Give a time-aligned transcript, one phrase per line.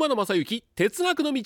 [0.00, 1.42] 馬野正幸哲学の道。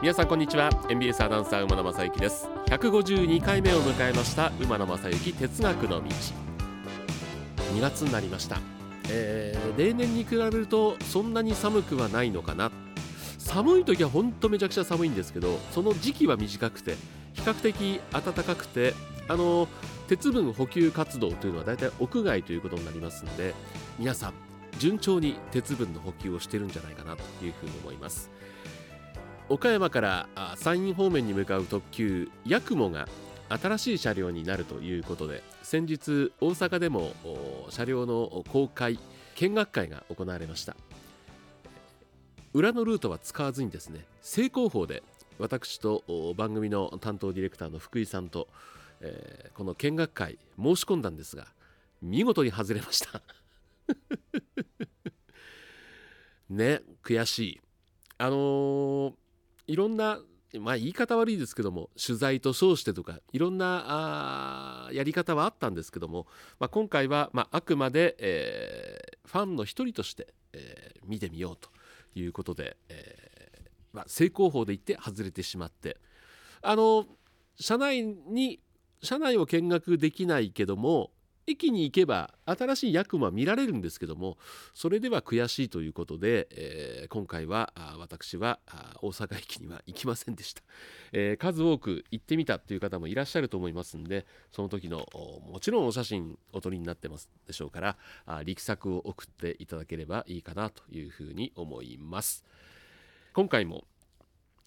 [0.00, 0.70] 皆さんこんにちは。
[0.88, 2.48] NBS アナウンサー馬野正幸です。
[2.68, 6.04] 152回目を迎えました馬野正幸哲学の道。
[7.74, 8.60] 2月になりました。
[9.10, 12.72] えー、例年に比べるとそんなに寒くはないのかな。
[13.36, 16.94] 寒い時は本当めちゃくちゃ寒いんですけどその時期は短くて
[17.34, 18.94] 比較的暖かくて
[19.28, 19.68] あの
[20.08, 23.54] 鉄分補給活動というのは大体屋外ということになりますので
[23.98, 24.34] 皆さん
[24.78, 28.30] 順調に鉄分の補給をしてるんじゃないかなというふうに思います。
[29.48, 33.06] 岡山から山陰方面に向かう特急やくもが
[33.48, 37.12] 新しい車両になるということで先日大阪でも
[37.68, 38.98] 車両の公開
[39.34, 40.74] 見学会が行われました。
[42.54, 45.02] 裏のルートは使わずにですね正攻法で
[45.38, 46.02] 私と
[46.36, 48.48] 番組の担当ディレクターの福井さんと、
[49.02, 51.46] えー、この見学会申し込んだんですが
[52.00, 53.20] 見事に外れました。
[56.48, 57.60] ね悔しい。
[58.18, 59.14] あのー、
[59.66, 60.20] いろんな
[60.58, 66.26] まあ言い方悪いですけども取材と称してとかいろんなあやり方はあったんですけども、
[66.60, 71.70] まあ、今回は、まあ、あくまで、えー、ファンの一人として、えー、見てみようと
[72.14, 73.22] いうことで、えー
[73.92, 75.96] まあ、正攻法で行って外れてしまって
[76.60, 77.06] あの
[77.58, 78.60] 車内に
[79.02, 81.10] 車内を見学できないけども
[81.46, 84.38] 駅に行けば新しいヤクマ見られるんですけども
[84.74, 88.60] それでは悔しいということで、えー、今回は私は
[89.00, 90.62] 大阪駅には行きませんでした、
[91.12, 94.98] えー、数多く行ってみたという方もいらっしゃると思いますんでその時の
[95.50, 97.96] もちろんお写真お撮りになってますでしょうから
[98.44, 102.44] 力作を送っていただければいいかなというふうに思います。
[103.34, 103.84] 今回も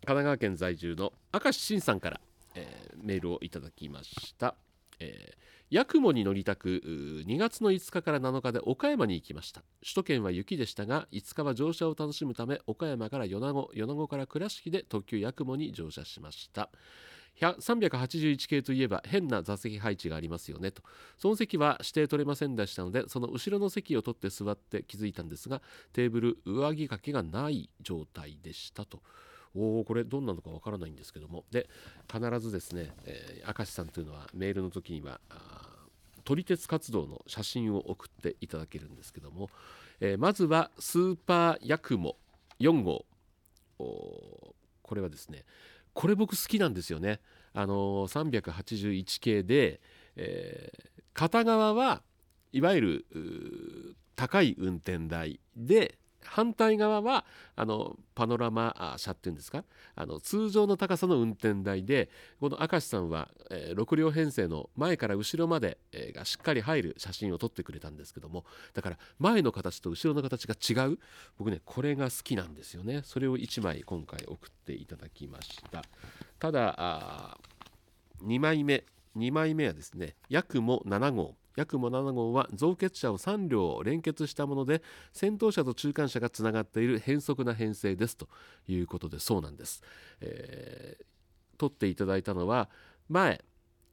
[0.06, 2.22] 神奈川県在住の明石慎さんから、
[2.56, 4.56] えー、メールをいただきました、
[5.00, 6.82] えー八雲に乗りたく
[7.26, 9.62] 2月の5日から7日で岡山に行きました。
[9.82, 16.70] 首都圏は雪でしたが5日は乗車を楽しむため岡山から米子米子から倉敷で特急八雲に乗車しました。
[17.42, 20.84] 381系といえば変な座席配置がありますよねと。
[21.18, 25.62] その席は指定取れませんでしたのでその後ろの席を取って座って気づいたんですが
[25.94, 29.02] テーブル上着掛けがない状態でしたと。
[29.56, 31.46] おおこれどんなのかわからないんですけども。
[31.52, 31.68] で
[32.12, 35.20] 必ずですね、えー、明石さんというのはメールの時には
[36.24, 39.50] 撮り鉄活動の写真を送っていただけるんですけども、
[40.00, 42.18] えー、まずはスーパーヤクモ
[42.60, 43.06] 4号。
[43.78, 45.44] これはですね
[45.94, 47.20] これ僕好きなんですよね。
[47.54, 49.80] あのー、381系で、
[50.18, 52.02] えー、片側は
[52.52, 57.26] いわゆる高い運転台で反対側は
[57.56, 59.64] あのパノラマ車っていうんですか？
[59.96, 62.10] あの通常の高さの運転台で
[62.40, 71.00] この明石さんは、えー、6両編成の前から後ろまで、えー、がしっかり入る写真を撮ってくれたんですけどもだから前の形と後ろの形が違う
[71.38, 73.02] 僕ねこれが好きなんですよね。
[73.04, 75.84] それを1枚今回送っていただきました。
[76.40, 77.38] ただ
[78.24, 78.84] 2枚目
[79.16, 81.36] 2枚目はですねヤクモ7号。
[81.56, 84.82] ヤクモ7号は造血車を3両連結したもので
[85.14, 88.28] 先頭車と中間車がつながっている変則な編成ですと
[88.68, 89.82] いうことでそうなんです、
[90.22, 92.70] えー、取っていただいたのは
[93.10, 93.44] 前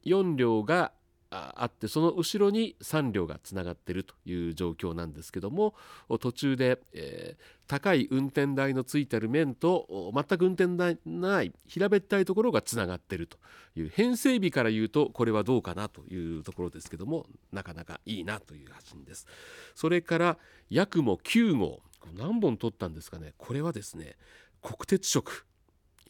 [0.05, 0.93] 4両が
[1.33, 5.75] あってその後ろに3両がつながっているという状況なんですけども
[6.21, 13.39] 途中で、えー、高い運転台のついてる面と全く運転台ない平べったいところがつながっていると
[13.77, 19.27] いう編成日から言うとこれはどうかなというところですけどもなかなかいいなという発信です。
[19.75, 20.39] それから
[20.69, 21.81] 約も9号
[22.15, 23.33] 何本取ったんですかね。
[23.39, 24.17] これはですね
[24.61, 25.47] 国鉄色。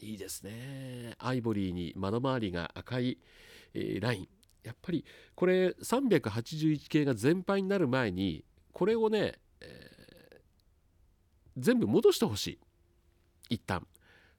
[0.01, 1.15] いいですね。
[1.17, 3.17] アイボリーに窓周りが赤い、
[3.73, 4.27] えー、ライン。
[4.63, 10.37] やっぱりこれ381系が全廃になる前にこれをね、えー、
[11.57, 12.59] 全部戻してほしい。
[13.49, 13.85] 一旦。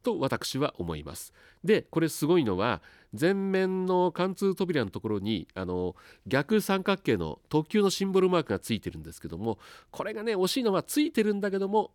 [0.05, 1.33] と私は思います。
[1.65, 2.83] でこれすごいのは
[3.19, 5.97] 前面の貫通扉のところにあの
[6.27, 9.59] 逆三角形の特急のシンボルマークがついてるんですけども
[9.91, 11.93] これがね惜しいのはついてるんだけども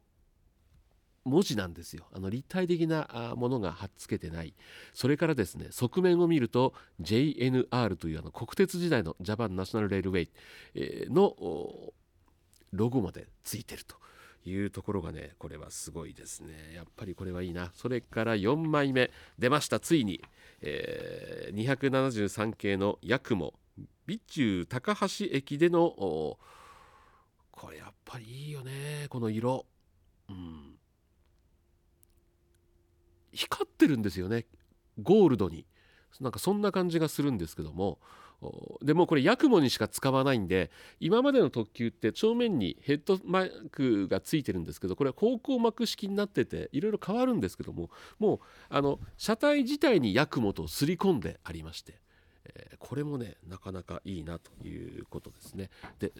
[1.25, 2.05] 文字なんですよ。
[2.13, 4.53] あの立体的なものが貼っつけてない。
[4.93, 10.29] それからですね側面を見ると JNR というあの国鉄時代のジャパンナショナルレールウェ
[11.07, 11.35] イの
[12.71, 13.95] ロゴまでついてると
[14.45, 16.73] いうところがねこれはすごいですね。
[16.75, 17.71] やっぱりこれはいいな。
[17.75, 19.79] それから4枚目出ました。
[19.79, 20.21] ついに、
[20.61, 23.53] えー、273系のヤクモ
[24.05, 25.89] 備中高橋駅での
[27.51, 29.07] これやっぱりいいよね。
[29.09, 29.65] この色
[30.29, 30.79] うん
[33.39, 34.45] 光ってるんですよね。
[35.01, 35.65] ゴールドに。
[36.19, 37.99] なんかそんな感じがするんですけども。
[38.81, 40.71] でもこれヤクモにしか使わないんで
[41.01, 48.39] 今までの特急って正面にヘッドマークがついてるんですけどこれは方向膜式になってていろいろ変わるんですけどももう
[48.69, 51.95] あの車体自体にヤクモとすり込んでありまして、
[52.79, 55.69] これもねなかなかいいなということですね。
[55.99, 56.13] で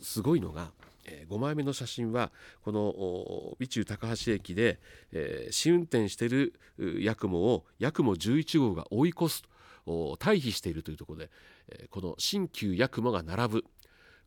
[0.00, 0.70] すごいのが、
[1.06, 2.32] え、5枚目の写真は
[2.62, 4.80] この備中高橋駅で、
[5.12, 6.54] え、試運転している
[7.00, 9.42] ヤクモをヤクモ11号が追い越す
[9.86, 11.30] 退避しているというところで、
[11.68, 13.64] え、この新旧ヤクモが並ぶ。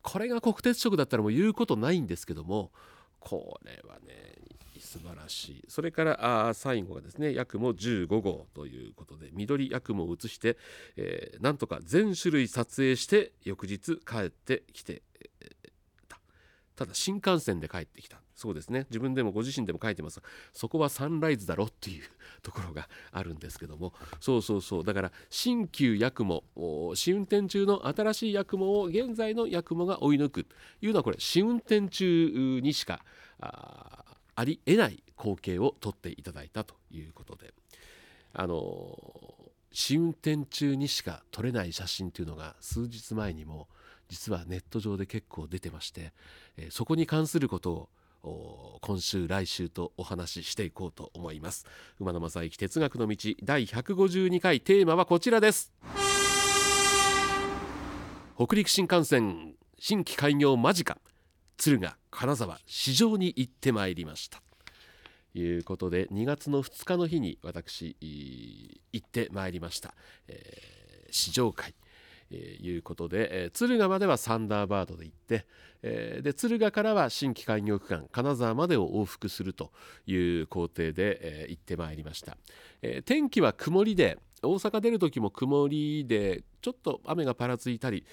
[0.02, 2.70] これが国鉄色だったらもう言うことないんですけども
[3.20, 4.38] これはね
[4.80, 5.64] 素晴らしい。
[5.68, 10.56] それからあ最後がですねヤクモ15号ということで緑ヤクモを移して、
[10.96, 15.02] えー、なんとか全種類撮影して翌日帰ってきて
[16.78, 18.20] ただ新幹線で帰ってきた。
[18.36, 18.86] そうですね。
[18.88, 20.22] 自分でもご自身でも書いてます。
[20.52, 22.04] そこはサンライズだろっていう
[22.40, 23.92] ところがあるんですけども。
[24.20, 24.84] そうそうそう。
[24.84, 26.44] だから新旧ヤクモ
[26.94, 30.44] 試運転中の新しいヤクモを現在のヤクモが追い抜く。
[30.44, 33.04] というのはこれ試運転中にしか
[33.40, 34.04] あ
[34.36, 37.52] ありえない光景を撮っていただいたということで。
[38.34, 38.96] あの
[39.72, 43.68] 試運転中にしか撮れない写真というのが数日前にも
[44.08, 46.12] 実はネット上で結構出てまして、
[46.56, 47.88] えそこに関すること
[48.22, 51.66] を今週来週とお話ししていこうと思います。
[52.00, 55.72] 馬野正幸哲学の道第152回テーマはこちらです。
[58.36, 60.98] 北陸新幹線新規開業間近。
[61.58, 64.40] 敦賀金沢市場に行ってまいりました。
[65.32, 69.94] ということで2月の2日の日に私行ってまいりました、
[70.28, 71.74] えー、試乗会。
[72.30, 75.46] えー、いうことで、えー、敦賀まではサンダーバードで行って、
[75.82, 79.72] えー、で敦賀からは新規開業区間金沢までを往復すると
[80.06, 82.36] いう工程で、えー、行ってまいりました、
[82.82, 88.04] えー、天気は曇りで大阪出る時も曇りでちょっと雨がぱらついたり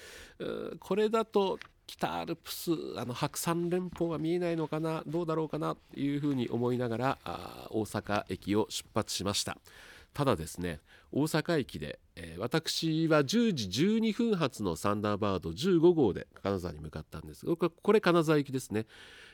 [0.80, 7.18] これだと北アルプスあの白山連峰が見えないのかなどうだろうかなというふうに思いながら
[7.70, 9.56] 大阪駅を出発しました。
[10.16, 10.80] ただですね
[11.12, 17.44] 大阪駅で、えー、私は10時12分発のサンダーバード15号で金沢に向かったんです。
[17.44, 18.86] がこれ金沢行きですね。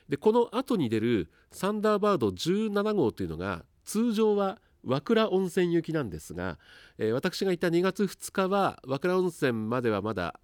[0.08, 6.58] でこの後に出るサンダーバード17号というのが通常は和倉温泉行きなんですが、
[6.99, 10.34] えー、私が行った2月2日は和倉温泉まではまだ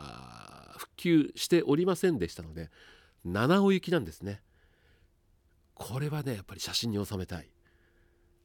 [0.78, 2.70] 復旧しておりませんでしたので
[3.24, 4.40] 七尾行きなんですね。
[5.74, 7.50] これはねやっぱり写真に収めたい。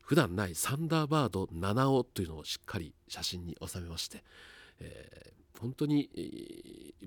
[0.03, 4.23] 普段ないサンダーバード7尾というのをしっかり写真に収めまして、
[4.79, 6.09] えー、本当に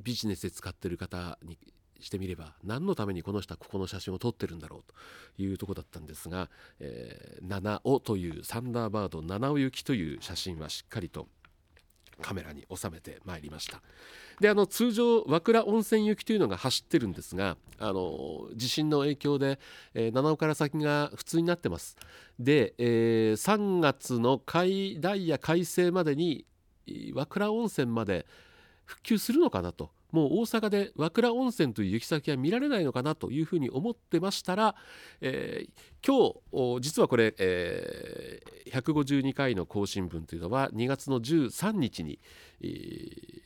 [0.02, 1.58] ビジネスで使ってる方に
[2.00, 4.92] してみれば何のためにこの人はここの写真を撮ってるんだろう
[5.36, 6.48] というとこだったんですが、
[6.80, 11.28] えー、七尾というサンダーバード7尾行きという写真はしっかりと
[12.22, 13.82] カメラに収めてまいりました。
[14.40, 19.58] であの通常和倉温泉行きというのが走ってるんですがあの地震の影響で、
[19.94, 21.96] えー、七尾から先が普通になってます。
[22.38, 26.44] で、えー、3月のダイヤ改正までに
[27.14, 28.26] 和倉温泉まで
[28.84, 34.74] 復旧するのかなともう大阪で和倉温泉という行き先は見られないのかなというふうに思ってましたら、
[35.20, 42.18] えー、今日実はこれ、えー、152回の更新分というのは2月の13日に、
[42.62, 43.45] えー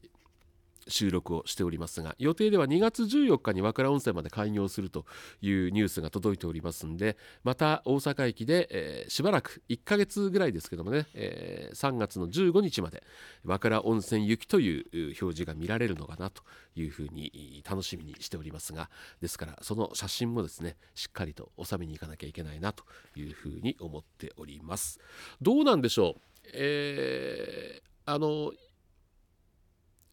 [0.88, 5.06] 収録をしておりますが予定では2月14日に和倉温泉まで開業すると
[5.40, 13.02] いうニュースが届いておりますんでまた大阪駅で、えー、しばらく1ヶ月ぐらいですけどもね、えー、3月の15日まで
[13.44, 14.84] 和倉温泉行きという
[15.20, 16.42] 表示が見られるのかなと
[16.74, 22.84] いうふうに楽しみにしておりますがですからその写真もですねしっかりと収めに行かなきゃいけないなと
[23.16, 24.98] いうふうに思っております。
[25.40, 26.20] どうなんでしょう？
[26.52, 28.52] えー、あの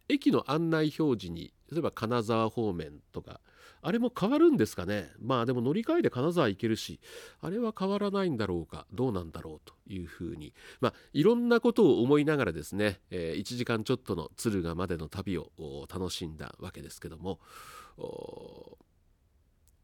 [0.10, 3.42] 駅の案内表示に例えば金沢方面とか
[3.82, 5.12] あれも変わるんですかね？
[5.20, 7.00] まあでも乗り換えで金沢行けるし
[7.42, 10.54] あれは変わらないんだろうかどうなんだろうというふうに。
[10.82, 15.52] まあいろんなことを思いながらですね、えー、1時間ちょっとの敦賀までの旅を
[15.92, 17.40] 楽しんだわけですけども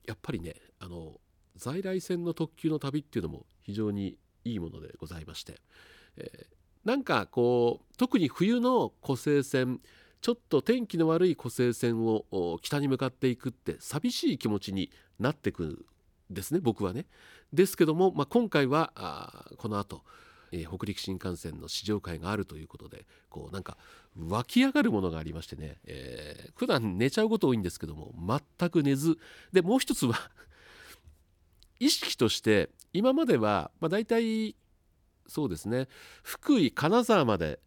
[0.05, 1.19] やっぱりねあの
[1.55, 5.61] 在来線の特急の旅っていうのも非常にいいものでございまして、
[6.17, 9.79] えー、なんかこう特に冬の湖西線
[10.23, 14.89] ちょっと天気の悪い湖西線を北に向かっていくって寂しい気持ちに
[15.19, 15.85] なってくる
[16.31, 17.07] んですね僕はね。
[17.51, 20.01] ですけども、まあ、今回はあこの後、
[20.53, 23.77] えー、北陸新幹線の試乗会があるということでこうなんか
[24.17, 28.13] 湧き上がるものがありましてね、えー、普段寝ちゃうこと多いんですけども
[28.57, 29.17] 全く寝ず
[29.51, 30.31] でもう一つは
[31.81, 34.55] 意識として今までは、まあ、大体
[35.27, 35.89] そうですね
[36.23, 37.59] 福井金沢まで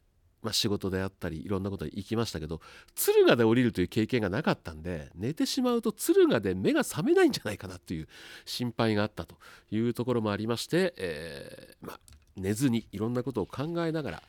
[0.42, 2.60] まあ、仕事であったりいろんなこと行きましたけど
[2.94, 8.08] 敦賀で降りるという経験がなかったんで寝てしまうと敦賀で目が覚めないんじゃないかなという
[8.44, 9.36] 心配があったと
[9.70, 12.00] いうところもありまして、えー、まあ、
[12.36, 14.22] 寝ずにいろんなことを考えながら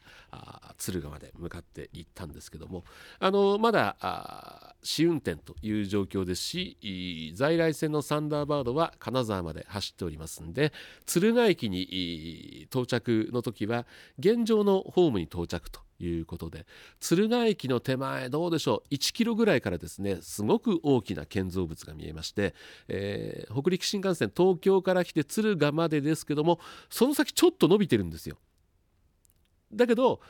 [0.77, 2.83] 敦賀まで向かっていったんですけども
[3.19, 10.71] あのまだ試運転という状況ですし在来線のサンダーバードは金沢まで走っておりますんで
[11.05, 13.85] 敦賀駅に到着の時は
[14.19, 16.65] 現状のホームに到着ということで
[16.99, 22.53] 敦賀駅の手前どうでしょう？1キロぐらいからですねすごく大きな建造物が見えまして、
[22.87, 28.37] えー、北陸新幹線東京から来て敦賀までですけどもその先ちょっと伸びてるんですよ。
[29.73, 30.21] だけど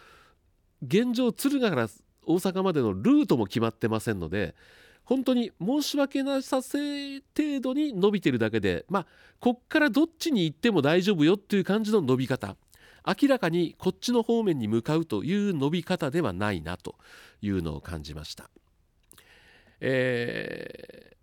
[0.81, 1.89] 現状敦賀から
[2.25, 4.55] 大阪までのルートも決まってませんので
[5.03, 9.07] 本当に申し訳なさせ程度に伸びてるだけでまあ
[9.39, 12.55] こっからどっちに行っても大丈夫よっていう感じの伸び方。
[13.07, 16.95] 明らかにこっちの方面に向かうという伸び方ではないなと
[17.41, 18.49] いうのを感じました。
[19.79, 21.15] えー、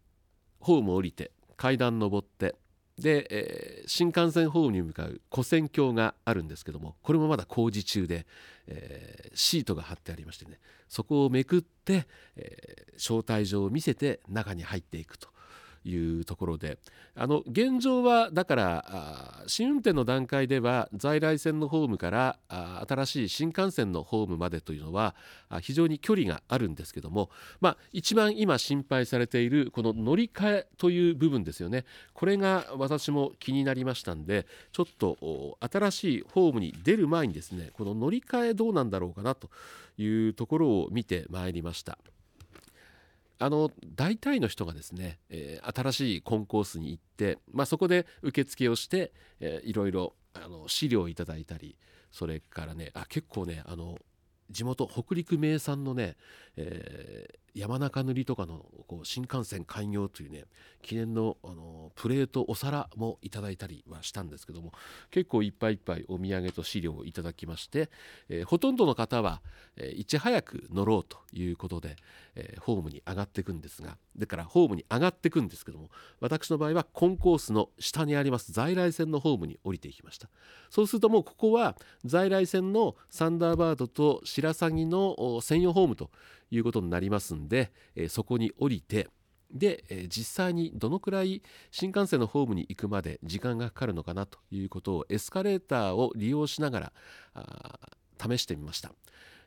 [0.60, 2.54] ホーム降りて階段登って
[2.98, 8.26] で、えー、新幹線ホームに向かう古線橋があるんですけどもこれもまだ工事中で、
[8.68, 15.28] えー、シートが貼ってありましてねそこをめくって、えー、招待状を見せて中に入っていくと
[15.84, 16.78] いうところで
[17.14, 22.38] あの現状はだから新運転の段階では在来線のホームから
[22.88, 25.14] 新しい新幹線のホームまでというのは
[25.60, 39.50] 非常に距離があるんですけども、まあ、一番今心配されているこの乗り換えという部分ですよねこれが私も気になりましたんでちょっと新しいホームに出る前にですねこの乗り換えどうなんだろうかなと
[39.98, 41.98] いうところを見てまいりました。
[43.38, 51.76] あの大体の人がですね、えー、新しいコンコースに行って、まあ、そこで受付をして、えー、いろいろあの資料をいただいたり
[52.10, 53.98] それからねあ結構ねあの
[54.50, 56.16] 地元北陸名産のね、
[56.56, 60.44] えー、山中塗りとかのこう新幹線開業というね
[60.82, 64.72] 記念のあのプレートお皿もいただいたりはしたんですけども
[65.10, 67.90] 結構いっぱいいっぱいお土産と資料をいただきまして、
[68.28, 69.40] えー、ほとんどの方は、
[69.76, 71.96] えー、いち早く乗ろうということで、
[72.34, 80.28] えー、ホームに上がっていくんですがだからホームに上がっていくんですけども私の場合はコンコースの下にあります在来線のホームに降りていきました。
[80.70, 86.10] そうするともうここは在来線のサンダーバードと白鷺の専用ホームと
[86.50, 89.08] いうことになりますんで、え、そこに降りて
[89.50, 96.92] で、え、実際にどのくらい新幹線のホームに行くまで時間がかかるのかなということをエスカレーターを利用しながら
[98.20, 98.92] 試してみました。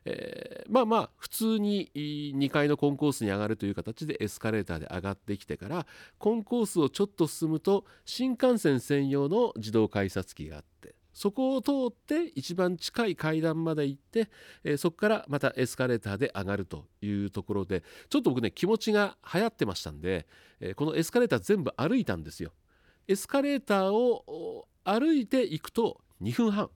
[0.04, 5.86] えー、まあまあ普通に2階のコンコースに上がるという形でエスカレーターで上がってきてから
[6.18, 14.28] コンコースをちょっと進むと新幹線専用の自動改札機があってそこを通って一番近い階段まで行って、
[14.64, 20.26] えー、そこからまたエスカレーターで上がるというところでちょっと僕ね気持ちが流行ってましたんで、
[20.60, 22.52] えー、このエスカレーター全部歩いたんですよ。
[23.08, 26.70] エスカレーターを歩いていくと2分半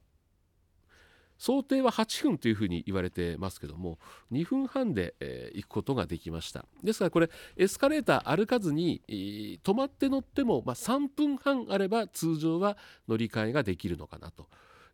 [1.42, 3.98] 想定は8分というふうに言われてますけども
[4.30, 6.64] 2分半で、えー、行くことができました。
[6.84, 12.76] ですからこれエスカレーター歩かずに、えー、止まって乗っても、まあ、3分半あれば通常は
[13.08, 14.46] 乗り換えができるのかなと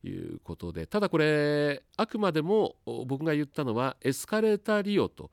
[0.02, 2.76] いうことでただこれあくまでも
[3.06, 5.30] 僕が言ったのはエスカレーター利用と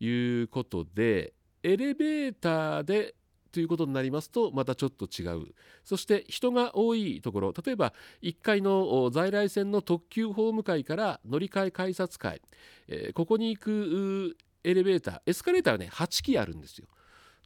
[0.00, 0.10] い
[0.42, 1.32] うことで
[1.62, 3.14] エレベーターで
[3.52, 5.54] ということになりますとまたちょっと違う。
[5.84, 12.42] そして人が多いところ例えば1階の在来線の特急ホーム階から乗り換え改札階、
[12.88, 16.86] えー、ここに行くエレベーターエスカレーターはね8基あるんですよ。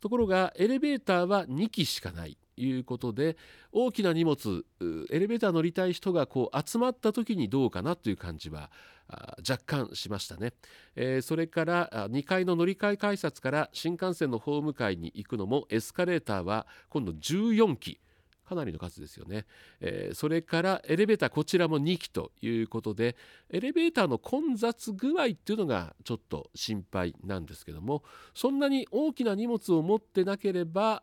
[0.00, 2.36] ところがエレベーターは2基しかない。
[2.56, 3.36] いうことで
[3.72, 4.64] 大きな荷物
[5.10, 8.70] エレベーター乗りたい人がこう集まった時にどうかなという感じは
[9.48, 10.52] 若干しましたね、
[10.96, 18.00] えー、それから2階の乗り換え改札から新幹線のホーム階に行くのもエスカレーターは今度14機。
[18.44, 19.46] かなりの数ですよね、
[19.80, 23.16] えー、それからエレベーターこちらも2機ということで
[23.48, 28.02] エレベーターの混雑具合っていうのがちょっと心配なんですけども
[28.34, 31.02] そんなに大きな荷物を持ってなければ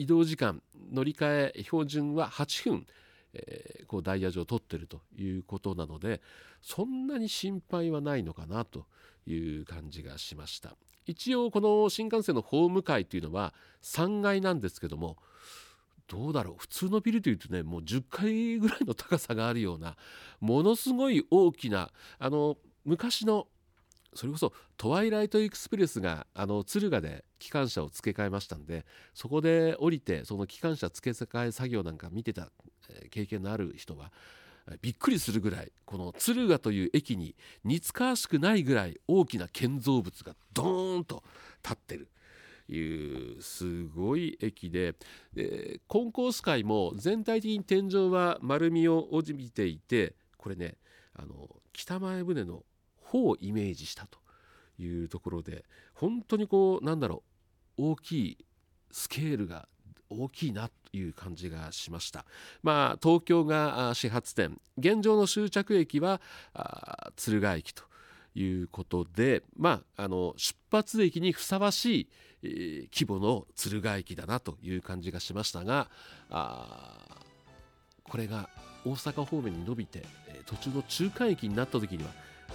[0.00, 2.86] 移動時間乗り換え標準は8分
[3.32, 6.20] えー、こうダイヤ上取ってるということなので
[6.60, 8.86] そんなに心配はないのかなと
[9.24, 10.74] いう感じがしました。
[11.06, 15.16] 一応この新幹線のホーム階というのは3階なんですけども
[16.08, 16.54] どうだろう？
[16.58, 19.96] 普通のビルというとねもう10階ぐらいの高さがあるような
[20.40, 23.46] ものすごい大きなあの昔の
[24.14, 32.48] それこそトワイライトエクスプレスがあの敦賀で機関車を付け替えましたんでそこで降りてその機関車付け替え作業なんか見てた
[33.10, 34.10] 経験のある人は
[34.82, 41.22] びっくりするぐらいこの敦賀という駅に似つかわしくないぐらい大きな建造物がドーンと
[41.62, 42.08] 立ってる。
[42.72, 44.94] いうすごい駅で
[45.34, 50.76] でコンコース界も全体的に天井は丸みを帯びていてこれね
[51.14, 52.62] あの北前船の
[53.10, 54.18] 方をイメージしたと
[54.78, 55.64] いうところで
[55.94, 57.22] 本当にこうなんだろ
[57.76, 58.38] う大きい
[58.90, 59.68] スケールが
[60.08, 62.24] 大きいなという感じがしました。
[62.62, 64.60] まあ東京が始発点。
[64.76, 66.20] 現状の終着駅は
[67.14, 67.84] 敦賀駅と
[68.34, 72.08] いうことでまああの出発駅にふさわしい、
[72.42, 75.88] え、規模の敦賀駅だなという感じがしましたが
[76.30, 77.20] あ
[78.02, 78.48] これが
[78.84, 80.04] 大阪方面に伸びて
[80.46, 82.10] 途中の中間駅になった時には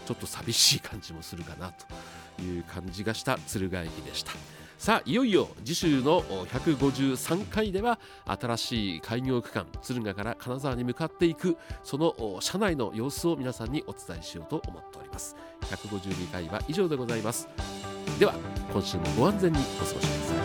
[0.06, 4.32] ちょっと寂しい感じもするかなという感じがした敦賀駅でした。
[4.78, 15.36] さあいよいよ次週の153回では新しい開業区間敦賀から金沢に向かっていくその車内の様子を皆さんにお伝えしようと思っております。
[15.62, 17.48] 152回は以上でございます。
[18.20, 18.34] では
[18.72, 20.45] 今週もご安全にお過ごしください。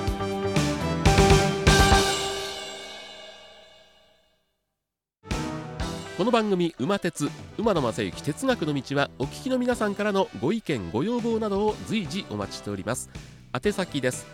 [6.21, 13.09] この番組「馬鉄馬野正幸哲学の道」はお聞きの皆さんからのご意見ご要望などを随時お待ちしております。
[13.55, 14.27] 宛先です。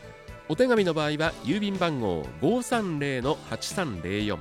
[0.49, 4.37] お手紙の場合は郵便番号530-8304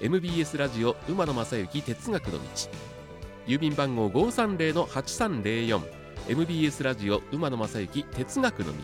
[0.00, 2.38] MBS ラジオ馬野正幸哲学の道。
[3.46, 5.82] 郵便番号530-8304
[6.30, 8.78] MBS ラジオ馬野正幸哲学の道。